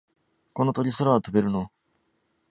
[0.53, 1.69] この鳥、空は飛べるの？